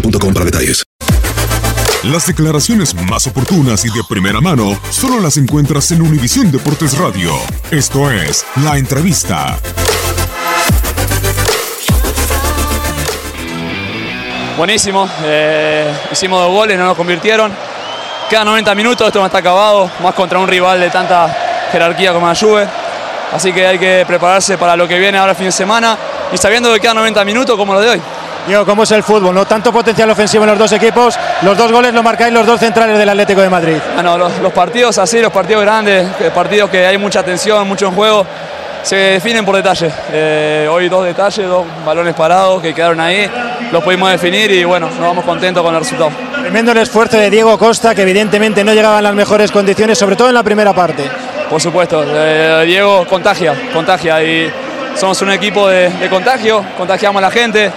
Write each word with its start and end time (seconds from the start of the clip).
boostmobile.com 0.00 0.34
para 0.34 0.44
detalles. 0.44 0.84
Las 2.04 2.26
declaraciones 2.26 2.94
más 2.94 3.26
oportunas 3.26 3.84
y 3.84 3.88
de 3.88 4.02
primera 4.08 4.40
mano 4.40 4.78
solo 4.90 5.20
las 5.20 5.36
encuentras 5.38 5.90
en 5.90 6.02
Univisión 6.02 6.52
Deportes 6.52 6.96
Radio. 6.98 7.32
Esto 7.70 8.10
es 8.10 8.46
La 8.62 8.76
Entrevista. 8.78 9.58
Buenísimo, 14.56 15.08
eh, 15.24 15.92
hicimos 16.12 16.40
dos 16.40 16.50
goles, 16.50 16.78
no 16.78 16.86
nos 16.86 16.96
convirtieron. 16.96 17.52
Quedan 18.30 18.46
90 18.46 18.74
minutos, 18.74 19.06
esto 19.06 19.18
no 19.18 19.26
está 19.26 19.38
acabado, 19.38 19.90
más 20.02 20.14
contra 20.14 20.38
un 20.38 20.48
rival 20.48 20.80
de 20.80 20.90
tanta 20.90 21.68
jerarquía 21.70 22.12
como 22.12 22.26
la 22.26 22.34
Juve. 22.34 22.66
Así 23.32 23.52
que 23.52 23.66
hay 23.66 23.78
que 23.78 24.04
prepararse 24.06 24.56
para 24.56 24.76
lo 24.76 24.86
que 24.86 24.98
viene 24.98 25.18
ahora 25.18 25.32
el 25.32 25.36
fin 25.36 25.46
de 25.46 25.52
semana 25.52 25.98
y 26.32 26.38
sabiendo 26.38 26.72
que 26.72 26.80
quedan 26.80 26.96
90 26.96 27.24
minutos 27.24 27.56
como 27.56 27.74
lo 27.74 27.80
de 27.80 27.90
hoy. 27.90 28.02
Diego, 28.46 28.64
¿cómo 28.64 28.84
es 28.84 28.90
el 28.92 29.02
fútbol? 29.02 29.34
¿no? 29.34 29.44
Tanto 29.44 29.72
potencial 29.72 30.08
ofensivo 30.08 30.44
en 30.44 30.50
los 30.50 30.58
dos 30.58 30.70
equipos. 30.72 31.18
Los 31.42 31.58
dos 31.58 31.72
goles 31.72 31.92
lo 31.92 32.02
marcáis 32.02 32.32
los 32.32 32.46
dos 32.46 32.60
centrales 32.60 32.96
del 32.96 33.08
Atlético 33.08 33.40
de 33.40 33.50
Madrid. 33.50 33.76
Bueno, 33.94 34.16
los, 34.16 34.38
los 34.38 34.52
partidos 34.52 34.96
así, 34.98 35.20
los 35.20 35.32
partidos 35.32 35.62
grandes, 35.62 36.06
eh, 36.20 36.30
partidos 36.32 36.70
que 36.70 36.86
hay 36.86 36.96
mucha 36.96 37.24
tensión, 37.24 37.66
mucho 37.66 37.86
en 37.88 37.92
juego, 37.92 38.24
se 38.84 38.94
definen 38.94 39.44
por 39.44 39.56
detalle. 39.56 39.90
Eh, 40.12 40.68
hoy 40.70 40.88
dos 40.88 41.04
detalles, 41.04 41.48
dos 41.48 41.66
balones 41.84 42.14
parados 42.14 42.62
que 42.62 42.72
quedaron 42.72 43.00
ahí, 43.00 43.28
los 43.72 43.82
pudimos 43.82 44.12
definir 44.12 44.48
y 44.52 44.62
bueno, 44.62 44.88
nos 44.90 45.00
vamos 45.00 45.24
contentos 45.24 45.60
con 45.64 45.74
el 45.74 45.80
resultado. 45.80 46.12
Tremendo 46.40 46.70
el 46.70 46.78
esfuerzo 46.78 47.16
de 47.16 47.28
Diego 47.28 47.58
Costa, 47.58 47.96
que 47.96 48.02
evidentemente 48.02 48.62
no 48.62 48.72
llegaba 48.72 48.98
en 48.98 49.04
las 49.04 49.14
mejores 49.14 49.50
condiciones, 49.50 49.98
sobre 49.98 50.14
todo 50.14 50.28
en 50.28 50.34
la 50.34 50.44
primera 50.44 50.72
parte. 50.72 51.02
Por 51.50 51.60
supuesto, 51.60 52.04
eh, 52.06 52.62
Diego 52.64 53.04
contagia, 53.08 53.54
contagia 53.72 54.22
y 54.22 54.52
somos 54.94 55.20
un 55.22 55.32
equipo 55.32 55.68
de, 55.68 55.90
de 55.90 56.08
contagio, 56.08 56.64
contagiamos 56.78 57.18
a 57.18 57.26
la 57.26 57.30
gente 57.32 57.72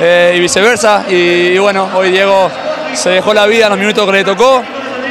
eh, 0.00 0.34
y 0.36 0.40
viceversa. 0.40 1.04
Y, 1.08 1.14
y 1.14 1.58
bueno, 1.58 1.88
hoy 1.94 2.10
Diego 2.10 2.50
se 2.94 3.10
dejó 3.10 3.34
la 3.34 3.46
vida 3.46 3.64
en 3.66 3.70
los 3.70 3.78
minutos 3.78 4.06
que 4.06 4.12
le 4.12 4.24
tocó, 4.24 4.62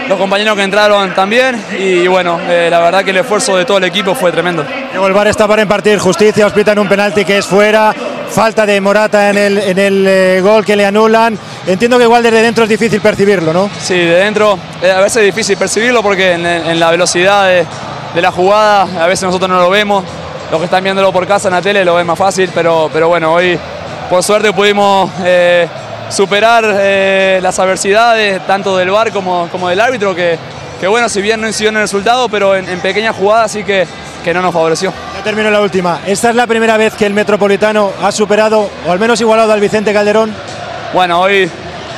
los 0.08 0.18
compañeros 0.20 0.56
que 0.56 0.64
entraron 0.64 1.14
también 1.16 1.64
y 1.78 2.08
bueno, 2.08 2.40
eh, 2.48 2.68
la 2.70 2.80
verdad 2.80 3.04
que 3.04 3.12
el 3.12 3.18
esfuerzo 3.18 3.58
de 3.58 3.66
todo 3.66 3.78
el 3.80 3.84
equipo 3.86 4.14
fue 4.14 4.32
tremendo. 4.32 4.64
Diego, 4.92 5.08
el 5.08 5.14
VAR 5.14 5.28
está 5.28 5.48
para 5.48 5.62
impartir 5.62 5.98
justicia, 6.00 6.46
os 6.46 6.54
pitan 6.54 6.78
un 6.80 6.88
penalti 6.88 7.26
que 7.26 7.40
es 7.40 7.46
fuera, 7.46 7.94
falta 8.30 8.66
de 8.66 8.80
Morata 8.82 9.30
en 9.30 9.38
el, 9.38 9.58
en 9.58 9.80
el 9.80 10.06
eh, 10.08 10.42
gol 10.42 10.64
que 10.64 10.76
le 10.76 10.86
anulan. 10.86 11.38
Entiendo 11.66 11.98
que 11.98 12.04
igual 12.04 12.22
desde 12.22 12.42
dentro 12.42 12.64
es 12.64 12.70
difícil 12.70 13.02
percibirlo, 13.02 13.52
¿no? 13.52 13.70
Sí, 13.80 13.96
de 13.98 14.16
dentro 14.16 14.58
eh, 14.82 14.92
a 14.92 15.02
veces 15.02 15.18
es 15.18 15.26
difícil 15.26 15.58
percibirlo 15.58 16.04
porque 16.04 16.34
en, 16.34 16.46
en 16.46 16.80
la 16.80 16.92
velocidad 16.92 17.48
de, 17.48 17.66
de 18.14 18.22
la 18.22 18.32
jugada 18.32 18.88
a 19.04 19.08
veces 19.08 19.24
nosotros 19.24 19.50
no 19.50 19.60
lo 19.60 19.70
vemos. 19.70 20.04
Los 20.52 20.60
que 20.60 20.66
están 20.66 20.84
viéndolo 20.84 21.12
por 21.12 21.26
casa 21.26 21.48
en 21.48 21.56
la 21.56 21.62
tele 21.62 21.84
lo 21.84 21.96
ven 21.96 22.06
más 22.06 22.18
fácil, 22.18 22.52
pero, 22.54 22.90
pero 22.94 23.08
bueno, 23.08 23.34
hoy 23.34 23.58
por 24.10 24.24
suerte 24.24 24.54
pudimos 24.54 25.12
eh, 25.24 25.68
superar 26.10 26.64
eh, 26.68 27.40
las 27.42 27.58
adversidades 27.60 28.46
tanto 28.46 28.78
del 28.78 28.92
VAR 28.92 29.12
como, 29.12 29.48
como 29.52 29.70
del 29.70 29.80
árbitro, 29.82 30.14
que, 30.14 30.38
que 30.80 30.88
bueno, 30.88 31.10
si 31.10 31.22
bien 31.22 31.42
no 31.42 31.48
incidió 31.48 31.70
en 31.70 31.78
el 31.78 31.82
resultado, 31.84 32.30
pero 32.30 32.56
en, 32.56 32.68
en 32.70 32.80
pequeñas 32.80 33.16
jugadas 33.16 33.52
sí 33.52 33.64
que, 33.64 33.88
que 34.24 34.34
no 34.34 34.42
nos 34.42 34.54
favoreció. 34.54 34.94
Ya 35.16 35.24
termino 35.24 35.50
la 35.50 35.62
última. 35.62 36.00
¿Esta 36.06 36.30
es 36.30 36.36
la 36.36 36.48
primera 36.48 36.78
vez 36.78 36.94
que 36.94 37.06
el 37.06 37.14
Metropolitano 37.14 37.92
ha 38.02 38.12
superado, 38.12 38.70
o 38.88 38.92
al 38.92 39.00
menos 39.00 39.20
igualado 39.22 39.52
al 39.52 39.60
Vicente 39.60 39.94
Calderón? 39.94 40.34
Bueno, 40.94 41.20
hoy 41.20 41.50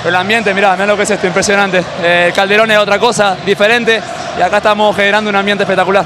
el 0.05 0.15
ambiente, 0.15 0.53
mirá, 0.53 0.73
mirá 0.73 0.87
lo 0.87 0.97
que 0.97 1.03
es 1.03 1.09
esto, 1.09 1.27
impresionante. 1.27 1.83
Eh, 2.01 2.31
Calderón 2.33 2.71
es 2.71 2.77
otra 2.77 2.97
cosa, 2.99 3.35
diferente, 3.45 4.01
y 4.37 4.41
acá 4.41 4.57
estamos 4.57 4.95
generando 4.95 5.29
un 5.29 5.35
ambiente 5.35 5.63
espectacular. 5.63 6.05